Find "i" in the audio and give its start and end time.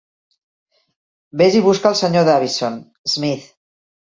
1.59-1.63